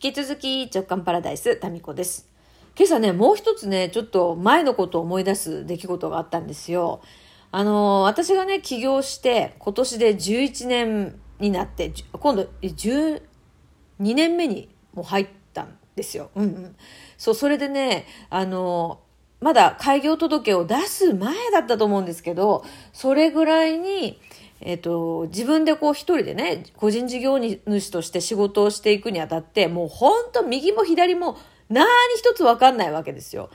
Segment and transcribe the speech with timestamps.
[0.00, 2.28] 引き続き直感パラダイス、タミコです。
[2.76, 7.00] 今朝ね、もう一つね、ちょっと前のことを思い出す出来事があったんですよ。
[7.50, 13.20] あの、私がね、起業して、今年で11年になって、今度12
[13.98, 16.30] 年目にもう入ったんですよ。
[16.36, 16.76] うんうん。
[17.16, 19.00] そう、それでね、あの、
[19.40, 24.20] まだ開業届を出す前だったと思うんですけど、それぐらいに、
[24.60, 31.38] えっ、と、自分でこう一人でね、個人事業主として仕事をしていくにあたって、もうほんと右も左も
[31.68, 31.86] 何
[32.16, 33.50] 一つわかんないわけですよ。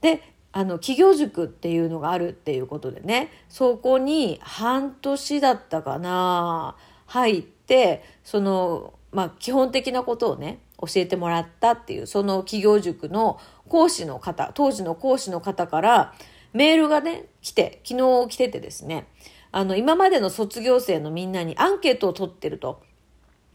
[0.00, 16.14] で、あの、企業塾っていうのがあるっていうことでね、そこに半年だったかな、入って、その、まあ、基本的なことをね、教えてもらったっていう、その企業塾の講師の方、当時の講師の方から
[16.52, 19.06] メールがね、来て、昨日来ててですね、
[19.52, 22.82] あの、今までの卒業生のみんなにアンケートを取ってると。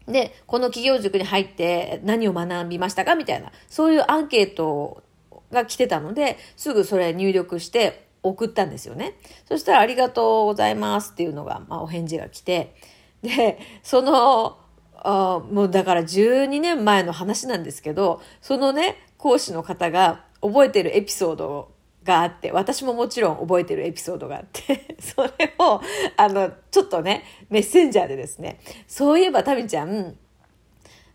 [0.06, 5.02] で、この企業塾に入って何を学びましたかみたいな、そういうアンケート
[5.50, 9.14] が来てたので、すぐそれ入力して送ったんですよね。
[9.46, 12.74] そしたらありがとうございますっていうのが、まあお返事が来て、
[13.22, 14.58] で、その、
[14.96, 21.73] あもうだから12年前の話なんですけど、そのね、講師の方が覚えてるエピソード
[22.04, 25.80] があって、私ももちろん覚えてるエピソードがあって、 それを、
[26.16, 30.16] あの、ちょっとね、メッセンジャーでですね、そういえばタミちゃん、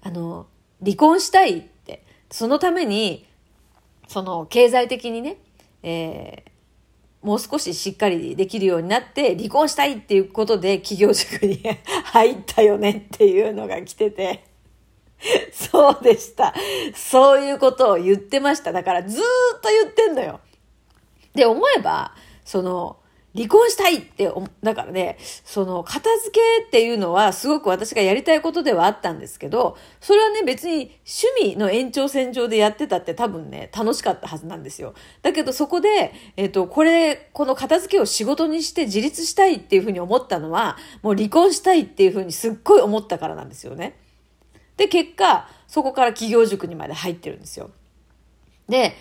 [0.02, 0.48] あの、
[0.84, 3.28] 離婚したいって、そのために、
[4.08, 5.38] その、経済的にね、
[5.84, 11.62] えー、もう少ししっかりできるようになって離婚したいっていうことで企業塾に
[12.06, 14.44] 入ったよねっていうのが来てて、
[15.52, 16.54] そうでした。
[16.96, 18.72] そういうことを言ってました。
[18.72, 20.40] だからずーっと言ってんのよ。
[21.34, 22.14] で、思えば、
[22.44, 22.98] その、
[23.36, 24.32] 離婚したいって、
[24.64, 31.00] だからね、その、片付けっていうのはすごく私がやりたいことではあったんですけど、それはね、別に
[31.38, 34.96] 趣味の延長線上でやってたって多分ね、楽しかったはずなんですよ。
[35.22, 43.96] だけどそこで、えっ、と、これ、この片付けを仕事にして自立したいっていうふうに思ったのは、もう離婚したいっていうふうにすっごい思ったからなんですよね。
[44.76, 47.70] で、結果、そこから企業塾にまで入ってるんですよ。
[48.68, 48.96] で、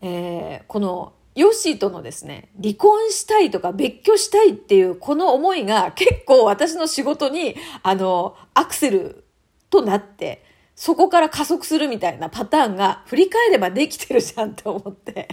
[0.00, 9.24] えー、この、ヨッシとのですね、離婚したいとか別居したいっていうこの思いが結構私の仕事に、あの、アクセル
[9.68, 10.44] となって、
[10.76, 15.28] そこから加速するみたいなパターンが振り返ればできてるじゃんって思って。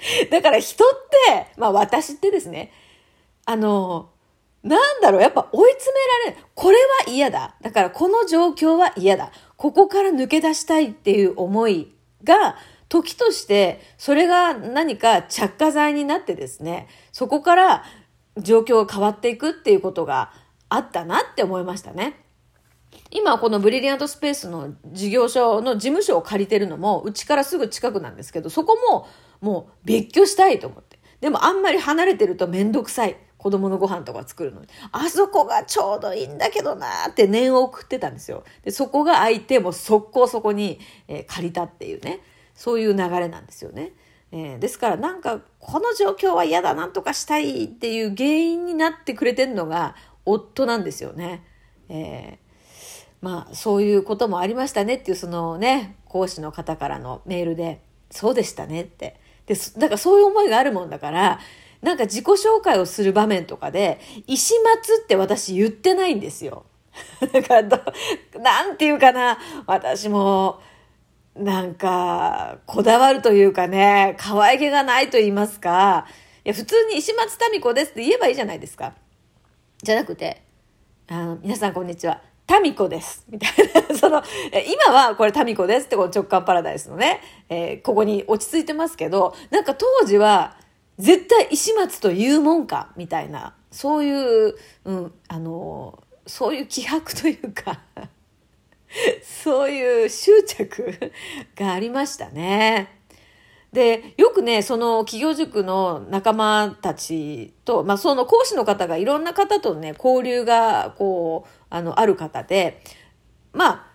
[0.30, 0.88] だから人っ
[1.28, 2.72] て、まあ私ってですね、
[3.44, 4.10] あの、
[4.62, 5.94] なんだろう、やっぱ追い詰
[6.24, 6.46] められる。
[6.54, 7.56] これは嫌だ。
[7.62, 9.32] だからこの状況は嫌だ。
[9.56, 11.94] ここから抜け出したいっていう思い
[12.24, 12.56] が、
[12.90, 17.84] 時としてそれが何か着火剤になってですね、そこから
[18.36, 20.32] 状況が変わっていくっていうことが
[20.68, 22.20] あったなって思いましたね。
[23.12, 29.06] 今このブリリアントスペースの事業所の事務所を借りてるのもうちからすぐ近くなんですけど、そこも
[29.40, 30.98] もう別居したいと思って。
[31.20, 33.16] でもあんまり離れてるとめんどくさい。
[33.36, 34.66] 子供のご飯とか作るのに。
[34.92, 38.44] あそこがちょうどいいんだけどなーって念を送ってたんですよ。
[38.64, 42.20] で、そこが空いてもう速攻そこに、え、借りたっていうね。
[42.60, 43.92] そういう流れなんですよね。
[44.32, 51.42] えー、ですからなんかこの状況は嫌だなんとかしたいっていう原因になってくれてるのが夫なんですよね。
[51.88, 59.18] えー、まあそういうこともありましたねっていうそのね講師の方からのメールでそうでしたねって。
[59.46, 61.40] でだからそういう思いがあるもんだから
[61.80, 66.66] なんか自己紹介をする場面とかで石松って私言ってないんですよ。
[67.32, 67.80] だからど、
[68.38, 70.60] なんていうかな、私も
[71.34, 76.06] なんか、こだわるというかね、可愛げがないと言いますか、
[76.44, 78.94] いや、普通に石松民子ですって言えばいいじゃないですか。
[79.82, 80.42] じゃなくて、
[81.08, 82.20] あの、皆さんこんにちは。
[82.46, 83.24] タミコです。
[83.30, 83.50] みたい
[83.88, 83.94] な。
[83.96, 84.22] その、
[84.66, 90.56] 今はこれタミコですってこの直感パラダイスのね、えー、ここに落ち着いてますけど、なんか当時は、
[90.98, 94.54] 絶対石松というもんか、みたいな、そういう、
[94.84, 97.80] うん、あの、そういう気迫というか
[99.22, 101.12] そういう執着
[101.56, 103.00] がありましたね。
[103.72, 112.82] で、よくね、その企業塾の仲間たちと、まあその講師の方がいろんな方とね、交流がこう、あの、ある方で、
[113.52, 113.86] まあ、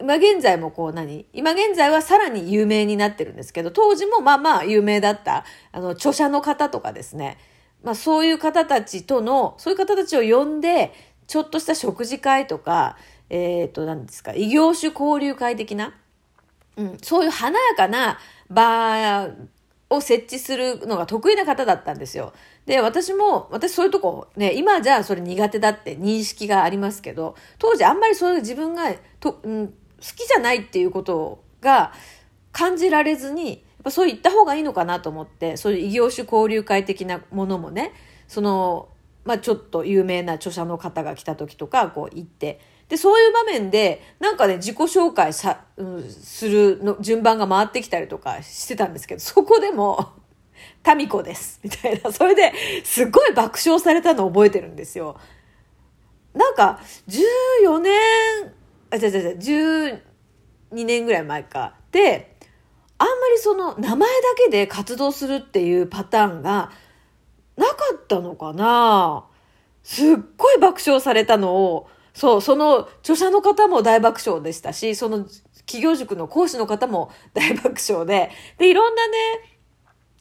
[0.00, 7.36] 今現在もこう何今現在はさらに有名になってるんですけど、当時もまあまあ有名だった、あの、著者の方とかですね、
[7.82, 10.94] まあそういう方たちとの、そういう方たちを呼んで、
[11.26, 12.96] ちょっとした食事会とか、
[13.30, 15.94] えっ、ー、と、何ですか、異業種交流会的な、
[16.76, 18.18] うん、そういう華やかな
[18.50, 19.30] 場
[19.88, 22.32] を設置するのが得意な方だったんですよ。
[22.66, 31.92] で、私も、私そういうとこ、ね、今じゃあそれ苦手だって認識がありますけど、当時あんまりそういう自分がと、うん、好きじゃないっていうことが
[32.52, 37.92] 感じられずに、やっぱそう言った方がいいのかなと思って、そういう異業種交流会的なものもね、
[38.28, 38.88] その、
[39.24, 50.10] まあちょっと有名な著者の方が来た時とか、こう行って、で、そういう場面で、なんかね、自己紹介さ、うん、するの、順番が回ってきたりとかしてたんですけど、そこでも、
[50.82, 51.60] タミコです。
[51.62, 52.10] みたいな。
[52.10, 52.52] それで、
[52.84, 55.16] すっごい爆笑されたのを覚えてるんですよ。
[56.34, 57.96] なんか、14年、
[58.90, 59.32] あ、違う違う違
[59.92, 60.02] う、
[60.72, 61.74] 12年ぐらい前か。
[61.92, 62.36] で、
[62.98, 64.14] あんまりその名前だ
[64.44, 66.72] けで活動するっていうパターンが
[67.56, 69.24] なかったのかな
[69.82, 75.24] すっごい爆笑されたのを、そう、その著者の方も大爆笑でしたし、その
[75.66, 79.16] 企業塾の講師の方も 大爆笑で、で、いろんなね、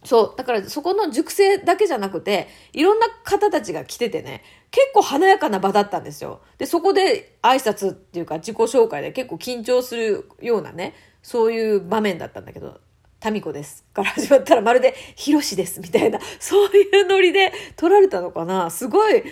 [0.06, 0.38] そう。
[0.38, 6.42] だからそこの塾生だけじゃなくて、いろんな方たちが来ててね、結構華やかな場だったんですよ。
[6.58, 12.80] で、そこで挨拶っていうか自己紹介で結構緊張するようなね、そういう場面だったんだけど、
[13.20, 18.70] タミコですから始まったらまるでヒロシですみたいな、そういうノリで撮られたのかな。
[18.70, 19.24] すごい、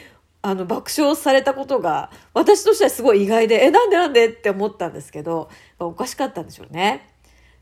[0.47, 7.05] あの、爆笑されたことが、私としてはすごい意外で、え、なんでなんでって思ったんですけど、おかしかったんでしょうね。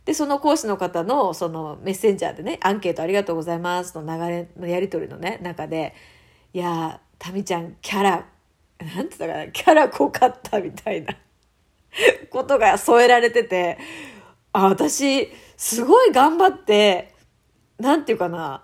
[0.06, 5.96] で、その講師の方の、そのメッセンジャーでね、アンケートありがとうございますの流れのやり取りのね、中で、
[6.54, 8.28] いやー、タミちゃん、キャラ、なんて
[8.78, 11.18] 言ったかな、キャラ濃かったみたいな
[12.30, 13.80] ことが添えられてて、
[14.54, 17.16] あ、私、すごい頑張って、
[17.80, 18.64] なんていうかな、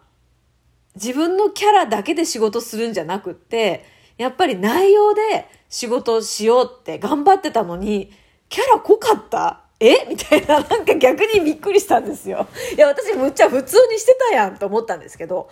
[0.93, 8.11] 自分のキャラだけで仕事するんじゃなくって、やっぱり内容で仕事をしようって頑張ってたのに、
[8.49, 9.61] キャラ濃かった？
[9.79, 10.05] え？
[10.09, 12.47] みたいな、なんか逆にびっくりしたんですよ。
[12.75, 15.49] いや、私むっちゃ普通にしてたやんと思ったんですけど、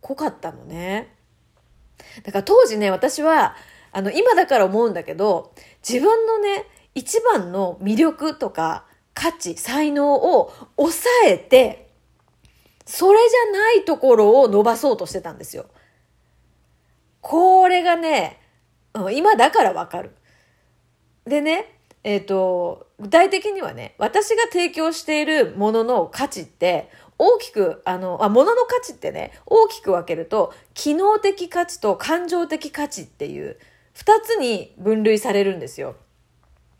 [0.00, 1.16] 濃かったのね。
[2.22, 3.56] だから当時ね、私は、
[3.92, 5.52] あの、今だから思うんだけど、
[5.86, 8.84] 自分のね、一番の魅力とか
[9.14, 11.90] 価値、才能を抑えて、
[12.86, 15.66] それじゃないところを伸ばそうとしてたんですよ。
[17.20, 18.40] これがね、
[19.12, 20.10] 今だからわかる。
[21.24, 33.58] でね、えっ、ー、と、具体的にはね、私が提供しているものの価値って、大きく、あの、あ、物の価値ってね、大きく分けると、機能的価値と感情的価値っていう、
[33.92, 35.96] 二つに分類されるんですよ。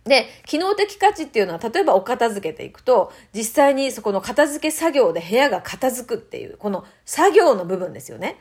[0.04, 8.38] で、機能的価値っていうのは、例えばお片付けていくと、実際にそこの片付け作業で部屋が片付くっていう、この作業の部分ですよね。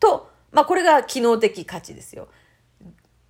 [0.00, 2.28] と、まあこれが機能的価値ですよ。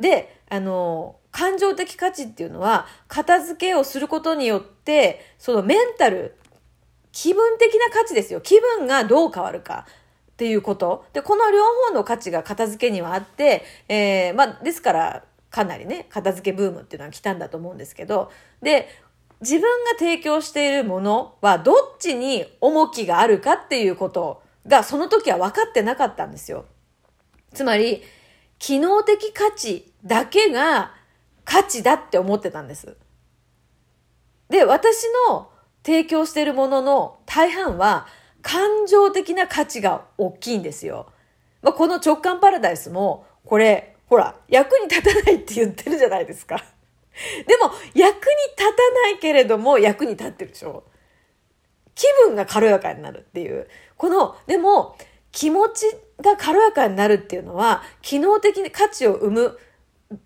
[0.01, 6.37] で、あの、感情的価値っていうのは、片付けをすることによって、そのメンタル、
[7.13, 8.41] 気分的な価値ですよ。
[8.41, 9.87] 気分がどう変わるか。
[10.33, 11.05] っていうこと。
[11.13, 18.31] で、この両方の価値が片付けにはあって、えー、まあ、ですから、かなりね、片付けブームっていうのは来たんだと思うんですけど、
[18.63, 18.89] で、
[19.41, 26.67] 自分が提供しているものはどっちに重きがあるかっていうことがその時は分かってなかったんですよ。
[27.53, 28.03] つまり、
[28.59, 30.95] 機能的価値だけが
[31.45, 32.97] 価値だって思ってたんです。
[34.49, 35.51] で、私の
[35.85, 38.07] 提供しているものの大半は
[38.43, 41.13] 感情的な価値が大きいんですよ。
[41.63, 46.57] まあ、この直感パラダイスも、これ、ほら、役に立たないって言ってるじゃないですか。
[47.47, 50.85] でも、役に立たないけれども役に立ってるでしょ。
[51.95, 53.69] 気分が軽やかになるっていう。
[53.97, 54.97] この、でも、
[55.39, 55.87] 気持ち
[56.21, 59.59] が軽やかになるっていうのは、機能的に価値を生む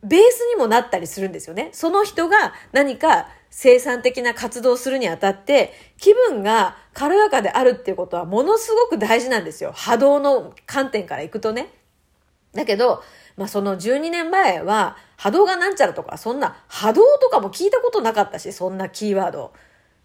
[0.02, 1.68] ベースにもなったりするんですよね。
[1.74, 9.72] その人が何か生産的な活動をするにあたって、気分が軽やかであるっていうことはものすごく大事なんですよ。
[9.74, 11.68] 波動の観点からいくとね。
[12.54, 13.02] だけど、
[13.36, 19.52] まあその12年前は波動がなんちゃらとか、そんな波動とかも聞いたことなかったし、そんなキーワード。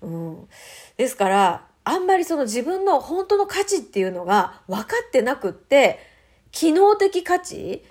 [0.01, 0.49] うん。
[0.97, 5.99] ですから、あんまりその自分の本当の価値っていうのが分かってなくって、
[6.51, 7.85] 機能的価値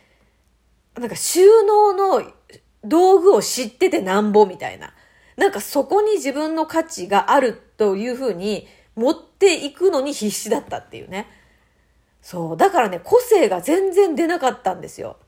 [0.99, 2.33] なんか収納の
[2.85, 4.93] 道具を知っててなんぼみたいな。
[5.37, 11.29] なんかそこに自分の価値があるというふうに持っていくのに必死だったっていうね。
[12.23, 12.57] そう。
[12.57, 15.19] だからね、個性が全然出なかったんですよ。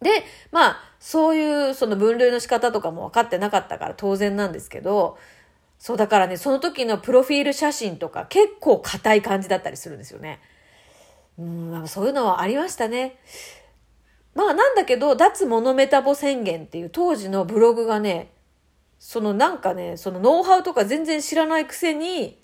[0.00, 5.18] で、まあ、そういうその分類の仕方とかも分かってなかったから当然なんですけど、
[5.78, 10.40] そうだからね、その時のプロフィール写真とか結構硬い感じだったりするんですよね。
[11.38, 13.18] うん、そういうのはありましたね。
[14.34, 18.32] まあなんだけど、脱モノメタボ宣言っていう当時のブログがね、
[18.98, 22.38] そのなんかね、そのノウハウとか全然知らないくせに、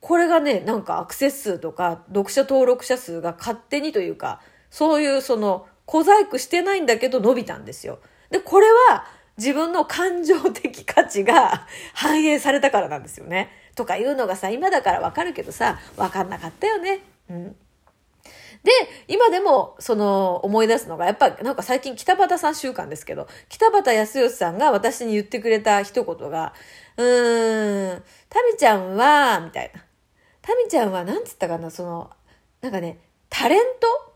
[0.00, 8.00] これがね、なんかアクセス数とか読者登録者数が勝手にというか、そういうその小細工してないんだけど伸びたんですよ。
[8.30, 9.06] で、これは
[9.42, 13.50] 自分の感情的価値が 反映されたからなんですよね。
[13.74, 17.00] とかいうのがさ、今だからわかるけどさ、わかんなかったよね。
[17.28, 17.56] うん。
[18.62, 18.70] で、
[19.08, 26.54] 今でも、その、思い出すのが、やっぱ、なんか最近、北畑さん週間ですけど、北畑康義さんが私に言ってくれた一言が、
[26.96, 29.82] うーん、タミちゃんは、みたいな。
[30.42, 32.10] タミちゃんは、なんつったかな、その、
[32.60, 34.12] なんかね、タレント？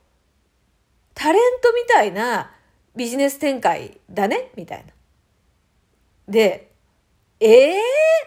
[1.14, 2.52] タレントみたいな
[2.94, 4.50] ビジネス展開だね？
[4.54, 4.95] みたいな。
[6.28, 6.72] で、
[7.40, 7.78] ええー、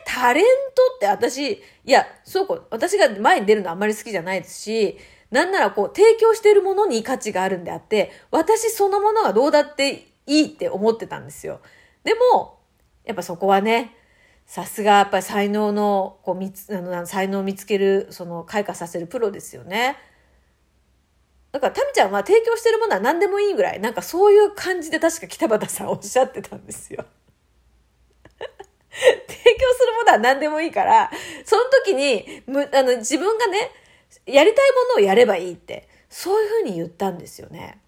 [0.06, 4.98] タレントって私、いや、そうこ、私が前に出るのあんまり好きじゃないですし、
[5.32, 11.60] なんならこう、提供しているものに価値があるんであって、私そのものがどうだっていいって思ってたんですよ。
[12.03, 12.60] でも、
[13.03, 13.96] やっぱそこはね、
[14.46, 19.98] さすがやっぱり才能の、こう、みつ、あの、才能を見つける、その、開花させるプロですよね。
[21.51, 27.06] だから、タミちゃんは提供してるものは何でもいいぐらい、なんかそういう感じで確か北畑さんおっしゃってたんですよ。
[28.91, 31.12] 提供するものは何でもいいから、
[31.46, 33.72] その時に、む、あの、自分がね、
[34.25, 37.79] やりたいものをやればいいって、そういうふうに言ったんですよね。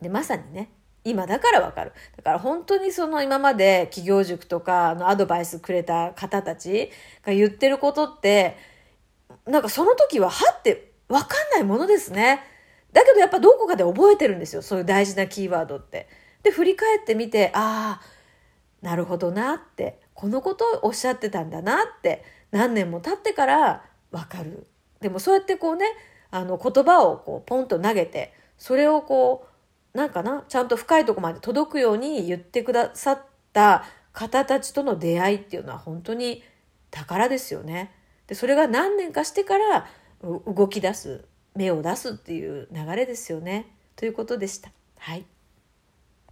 [0.00, 0.70] で、まさにね、
[1.04, 1.92] 今だからわかる。
[2.16, 6.90] だから本当にその今まで企業塾とかのアドバイスくれた方たち
[7.24, 8.56] が言ってることって、
[9.46, 12.42] なんかその時ははってわかんないものですね。
[12.92, 14.62] だけどやっぱどこかで覚えてるんですよ。
[14.62, 16.08] そういう大事なキーワードって。
[16.42, 18.19] で、振り返ってみて、ああ、
[18.82, 24.66] なるほどなって、このことをおっしゃってたんだなって、何年も経ってからわかる。
[25.00, 25.86] でもそうやってこうね、
[26.30, 29.46] あの言葉をこうポンと投げて、それをこ
[29.94, 33.22] う、なんかな、ちゃんと深いとこまで届くように言ってくださっ
[33.52, 36.42] た方たちとの出会いっていうのは本当に
[36.90, 37.92] 宝ですよね。
[38.26, 39.86] で、それが何年かしてから
[40.22, 41.24] 動き出す、
[41.56, 43.74] 芽を出すっていう流れですよね。
[43.96, 44.70] ということでした。
[44.98, 45.24] はい。